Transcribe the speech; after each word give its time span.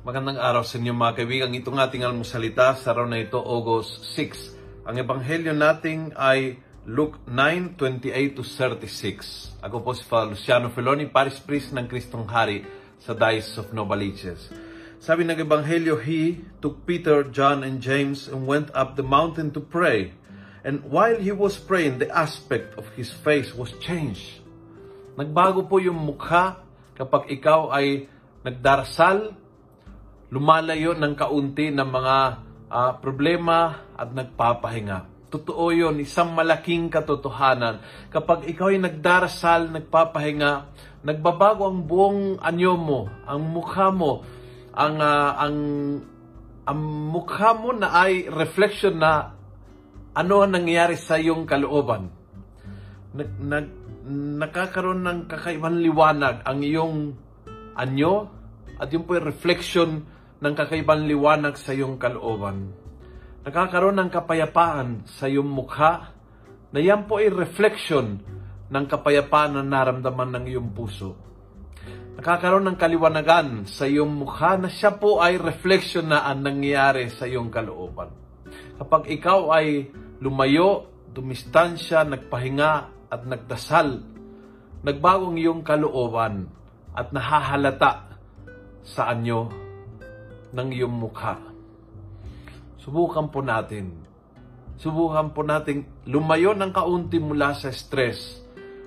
Magandang 0.00 0.40
araw 0.40 0.64
sa 0.64 0.80
inyo 0.80 0.96
mga 0.96 1.12
kaibigan. 1.12 1.52
Itong 1.52 1.76
ating 1.76 2.08
almusalita 2.08 2.72
sa 2.72 2.96
araw 2.96 3.04
na 3.04 3.20
ito, 3.20 3.36
August 3.36 4.00
6. 4.16 4.88
Ang 4.88 4.96
ebanghelyo 4.96 5.52
natin 5.52 6.16
ay 6.16 6.56
Luke 6.88 7.20
9:28 7.28 8.32
to 8.32 8.40
36. 8.40 9.60
Ako 9.60 9.84
po 9.84 9.92
si 9.92 10.00
Father 10.08 10.32
Luciano 10.32 10.72
Feloni, 10.72 11.04
Paris 11.04 11.36
Priest 11.44 11.76
ng 11.76 11.84
Kristong 11.84 12.24
Hari 12.24 12.64
sa 12.96 13.12
Diocese 13.12 13.60
of 13.60 13.76
Novaliches. 13.76 14.48
Sabi 15.04 15.28
ng 15.28 15.36
ebanghelyo, 15.36 16.00
He 16.00 16.48
took 16.64 16.88
Peter, 16.88 17.20
John, 17.28 17.60
and 17.60 17.84
James 17.84 18.24
and 18.24 18.48
went 18.48 18.72
up 18.72 18.96
the 18.96 19.04
mountain 19.04 19.52
to 19.52 19.60
pray. 19.60 20.16
And 20.64 20.80
while 20.88 21.20
he 21.20 21.36
was 21.36 21.60
praying, 21.60 22.00
the 22.00 22.08
aspect 22.08 22.72
of 22.80 22.88
his 22.96 23.12
face 23.12 23.52
was 23.52 23.76
changed. 23.84 24.40
Nagbago 25.20 25.68
po 25.68 25.76
yung 25.76 26.00
mukha 26.00 26.56
kapag 26.96 27.28
ikaw 27.28 27.68
ay 27.68 28.08
nagdarasal, 28.48 29.36
lumalayo 30.30 30.94
ng 30.94 31.14
kaunti 31.18 31.74
ng 31.74 31.88
mga 31.90 32.16
uh, 32.70 32.92
problema 33.02 33.90
at 33.98 34.14
nagpapahinga. 34.14 35.30
Totoo 35.30 35.70
yon 35.70 36.02
isang 36.02 36.34
malaking 36.34 36.90
katotohanan. 36.90 37.82
Kapag 38.10 38.50
ikaw 38.50 38.74
ay 38.74 38.82
nagdarasal, 38.82 39.70
nagpapahinga, 39.70 40.70
nagbabago 41.06 41.70
ang 41.70 41.86
buong 41.86 42.42
anyo 42.42 42.74
mo, 42.74 43.00
ang 43.26 43.42
mukha 43.42 43.94
mo, 43.94 44.26
ang, 44.74 44.98
uh, 44.98 45.30
ang, 45.38 45.56
ang 46.66 46.80
mukha 47.10 47.54
mo 47.54 47.70
na 47.74 47.94
ay 47.94 48.26
reflection 48.26 48.98
na 48.98 49.34
ano 50.14 50.42
ang 50.42 50.50
nangyayari 50.54 50.98
sa 50.98 51.18
iyong 51.18 51.46
kalooban. 51.46 52.10
Nag, 53.14 53.30
nag, 53.38 53.66
nakakaroon 54.38 55.02
ng 55.06 55.18
kakaibang 55.30 55.78
liwanag 55.78 56.42
ang 56.42 56.58
iyong 56.62 57.14
anyo 57.78 58.26
at 58.82 58.90
yung 58.90 59.06
po 59.06 59.14
yung 59.14 59.30
reflection 59.30 59.90
ng 60.40 60.54
kakaibang 60.56 61.04
liwanag 61.04 61.60
sa 61.60 61.76
iyong 61.76 62.00
kalooban. 62.00 62.72
Nakakaroon 63.44 64.00
ng 64.00 64.10
kapayapaan 64.12 65.04
sa 65.04 65.28
iyong 65.28 65.48
mukha 65.48 66.16
na 66.72 66.80
yan 66.80 67.04
po 67.04 67.20
ay 67.20 67.28
reflection 67.28 68.20
ng 68.72 68.84
kapayapaan 68.88 69.60
na 69.60 69.64
naramdaman 69.64 70.40
ng 70.40 70.44
iyong 70.48 70.70
puso. 70.72 71.12
Nakakaroon 72.16 72.68
ng 72.72 72.76
kaliwanagan 72.80 73.68
sa 73.68 73.84
iyong 73.84 74.12
mukha 74.24 74.56
na 74.56 74.72
siya 74.72 74.96
po 74.96 75.20
ay 75.20 75.36
reflection 75.36 76.08
na 76.08 76.24
ang 76.24 76.40
nangyayari 76.40 77.12
sa 77.12 77.28
iyong 77.28 77.52
kalooban. 77.52 78.12
Kapag 78.80 79.12
ikaw 79.12 79.52
ay 79.52 79.92
lumayo, 80.24 80.88
dumistansya, 81.12 82.04
nagpahinga 82.08 82.72
at 83.12 83.22
nagdasal, 83.28 84.04
nagbago 84.84 85.32
ang 85.32 85.36
iyong 85.36 85.60
kalooban 85.60 86.48
at 86.96 87.12
nahahalata 87.12 88.16
sa 88.84 89.12
anyo 89.12 89.69
ng 90.50 90.68
iyong 90.74 90.94
mukha. 90.94 91.38
Subukan 92.80 93.28
po 93.28 93.44
natin. 93.44 93.92
Subukan 94.80 95.36
po 95.36 95.44
natin 95.44 95.84
lumayo 96.08 96.56
ng 96.56 96.72
kaunti 96.72 97.20
mula 97.20 97.52
sa 97.52 97.68
stress 97.68 98.40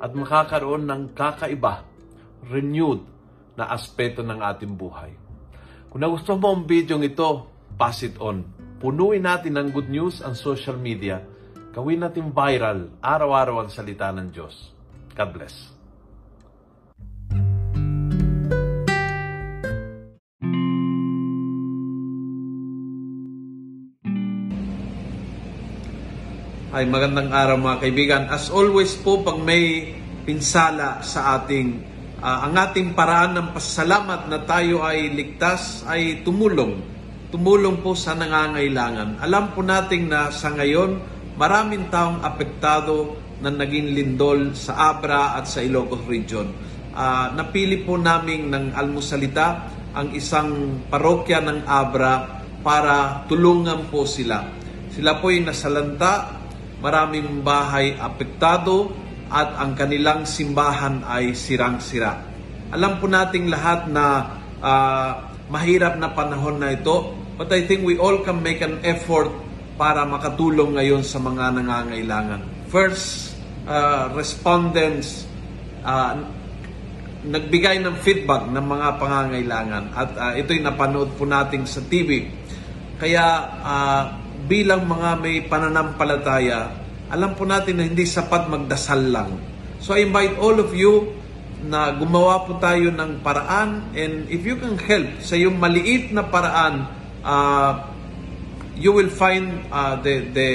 at 0.00 0.10
makakaroon 0.16 0.88
ng 0.88 1.12
kakaiba, 1.12 1.84
renewed 2.48 3.04
na 3.54 3.68
aspeto 3.70 4.24
ng 4.24 4.40
ating 4.40 4.74
buhay. 4.74 5.12
Kung 5.92 6.02
nagustuhan 6.02 6.40
mo 6.40 6.50
ang 6.50 6.64
video 6.66 6.98
ito, 6.98 7.46
pass 7.78 8.02
it 8.02 8.18
on. 8.18 8.42
Punuin 8.82 9.22
natin 9.22 9.54
ng 9.54 9.68
good 9.70 9.88
news 9.88 10.20
ang 10.24 10.34
social 10.34 10.74
media. 10.74 11.22
Gawin 11.70 12.02
natin 12.02 12.34
viral 12.34 12.90
araw-araw 12.98 13.66
ang 13.66 13.70
salita 13.70 14.10
ng 14.10 14.30
Diyos. 14.30 14.74
God 15.14 15.30
bless. 15.30 15.73
Ay 26.74 26.90
magandang 26.90 27.30
araw 27.30 27.54
mga 27.54 27.86
kaibigan. 27.86 28.22
As 28.26 28.50
always 28.50 28.98
po 28.98 29.22
pag 29.22 29.38
may 29.38 29.94
pinsala 30.26 31.06
sa 31.06 31.38
ating 31.38 31.78
uh, 32.18 32.50
ang 32.50 32.58
ating 32.58 32.98
paraan 32.98 33.38
ng 33.38 33.48
pasalamat 33.54 34.26
na 34.26 34.42
tayo 34.42 34.82
ay 34.82 35.06
ligtas 35.14 35.86
ay 35.86 36.26
tumulong. 36.26 36.82
Tumulong 37.30 37.78
po 37.78 37.94
sa 37.94 38.18
nangangailangan. 38.18 39.22
Alam 39.22 39.54
po 39.54 39.62
nating 39.62 40.10
na 40.10 40.34
sa 40.34 40.50
ngayon 40.50 40.98
maraming 41.38 41.94
taong 41.94 42.26
apektado 42.26 43.22
na 43.38 43.54
naging 43.54 43.94
lindol 43.94 44.50
sa 44.58 44.98
Abra 44.98 45.38
at 45.38 45.46
sa 45.46 45.62
Ilocos 45.62 46.02
Region. 46.10 46.50
Uh, 46.90 47.38
napili 47.38 47.86
po 47.86 48.02
namin 48.02 48.50
ng 48.50 48.74
almusalita 48.74 49.70
ang 49.94 50.10
isang 50.10 50.82
parokya 50.90 51.38
ng 51.38 51.70
Abra 51.70 52.42
para 52.66 53.22
tulungan 53.30 53.94
po 53.94 54.10
sila. 54.10 54.42
Sila 54.90 55.22
po 55.22 55.30
ay 55.30 55.46
nasalanta 55.46 56.42
maraming 56.84 57.40
bahay 57.40 57.96
apektado 57.96 58.92
at 59.32 59.56
ang 59.56 59.72
kanilang 59.72 60.28
simbahan 60.28 61.00
ay 61.08 61.32
sirang-sira. 61.32 62.20
Alam 62.68 63.00
po 63.00 63.08
nating 63.08 63.48
lahat 63.48 63.88
na 63.88 64.04
uh, 64.60 65.10
mahirap 65.48 65.96
na 65.96 66.12
panahon 66.12 66.60
na 66.60 66.76
ito, 66.76 67.16
but 67.40 67.48
I 67.48 67.64
think 67.64 67.88
we 67.88 67.96
all 67.96 68.20
can 68.20 68.44
make 68.44 68.60
an 68.60 68.84
effort 68.84 69.32
para 69.80 70.04
makatulong 70.04 70.76
ngayon 70.76 71.00
sa 71.00 71.16
mga 71.24 71.56
nangangailangan. 71.56 72.68
First, 72.68 73.32
uh, 73.64 74.12
respondents 74.12 75.24
uh, 75.80 76.20
nagbigay 77.24 77.80
ng 77.80 77.96
feedback 78.04 78.44
ng 78.52 78.60
mga 78.60 78.88
pangangailangan 79.00 79.84
at 79.96 80.10
uh, 80.20 80.32
ito'y 80.36 80.60
napanood 80.60 81.16
po 81.16 81.24
natin 81.24 81.64
sa 81.64 81.80
TV. 81.88 82.28
Kaya 83.00 83.24
uh, 83.64 84.02
bilang 84.44 84.84
mga 84.84 85.10
may 85.22 85.44
pananampalataya, 85.46 86.74
alam 87.08 87.36
po 87.36 87.46
natin 87.46 87.78
na 87.80 87.84
hindi 87.86 88.04
sapat 88.08 88.50
magdasal 88.50 89.02
lang. 89.12 89.30
So 89.78 89.92
I 89.92 90.08
invite 90.08 90.40
all 90.40 90.56
of 90.56 90.72
you 90.72 91.12
na 91.64 91.92
gumawa 91.96 92.44
po 92.44 92.60
tayo 92.60 92.92
ng 92.92 93.24
paraan 93.24 93.92
and 93.96 94.28
if 94.28 94.44
you 94.44 94.56
can 94.60 94.76
help 94.76 95.08
sa 95.24 95.36
yung 95.36 95.56
maliit 95.60 96.12
na 96.12 96.24
paraan, 96.24 96.88
uh, 97.24 97.72
you 98.76 98.92
will 98.92 99.08
find 99.12 99.64
uh, 99.70 99.96
the, 100.02 100.28
the 100.34 100.50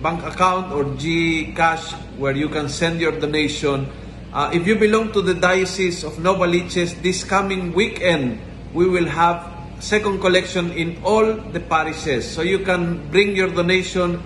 bank 0.00 0.22
account 0.24 0.72
or 0.72 0.84
GCash 0.96 1.92
where 2.16 2.36
you 2.36 2.48
can 2.48 2.68
send 2.68 3.00
your 3.00 3.12
donation. 3.12 3.88
Uh, 4.32 4.50
if 4.52 4.66
you 4.66 4.76
belong 4.76 5.12
to 5.12 5.20
the 5.20 5.34
Diocese 5.34 6.04
of 6.04 6.14
Novaliches, 6.20 7.00
this 7.02 7.24
coming 7.24 7.72
weekend, 7.72 8.38
we 8.72 8.86
will 8.88 9.08
have 9.08 9.55
second 9.80 10.20
collection 10.20 10.72
in 10.72 11.02
all 11.04 11.34
the 11.34 11.60
parishes. 11.60 12.28
So 12.28 12.42
you 12.42 12.60
can 12.60 13.08
bring 13.10 13.36
your 13.36 13.48
donation 13.48 14.22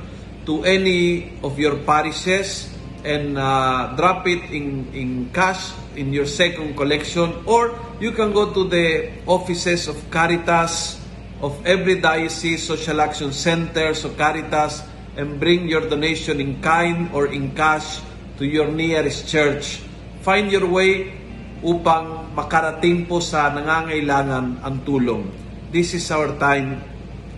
to 0.47 0.65
any 0.65 1.39
of 1.43 1.59
your 1.59 1.77
parishes 1.77 2.73
and 3.05 3.39
uh, 3.39 3.95
drop 3.97 4.27
it 4.27 4.51
in, 4.51 4.93
in 4.93 5.31
cash 5.33 5.73
in 5.97 6.13
your 6.13 6.27
second 6.27 6.77
collection 6.77 7.43
or 7.47 7.79
you 7.99 8.13
can 8.13 8.33
go 8.33 8.53
to 8.53 8.69
the 8.69 9.11
offices 9.27 9.89
of 9.89 9.97
Caritas 10.11 11.01
of 11.41 11.67
every 11.67 12.01
diocese, 12.01 12.67
social 12.67 13.01
action 13.01 13.33
centers 13.33 14.05
of 14.05 14.17
Caritas 14.17 14.83
and 15.17 15.41
bring 15.41 15.69
your 15.69 15.89
donation 15.89 16.41
in 16.41 16.61
kind 16.61 17.11
or 17.13 17.27
in 17.27 17.55
cash 17.55 18.01
to 18.39 18.47
your 18.47 18.71
nearest 18.71 19.29
church. 19.29 19.81
Find 20.23 20.53
your 20.53 20.69
way 20.69 21.20
upang 21.61 22.33
makarating 22.33 23.05
po 23.05 23.21
sa 23.21 23.53
nangangailangan 23.53 24.65
ang 24.65 24.77
tulong. 24.85 25.29
This 25.71 25.93
is 25.95 26.09
our 26.11 26.35
time 26.41 26.81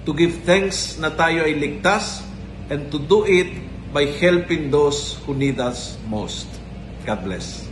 to 0.07 0.11
give 0.15 0.47
thanks 0.47 0.99
na 0.99 1.11
tayo 1.15 1.47
ay 1.47 1.59
ligtas 1.59 2.23
and 2.71 2.91
to 2.91 2.99
do 2.99 3.27
it 3.27 3.51
by 3.93 4.09
helping 4.09 4.73
those 4.73 5.21
who 5.27 5.37
need 5.37 5.61
us 5.61 6.01
most. 6.09 6.49
God 7.05 7.23
bless. 7.27 7.72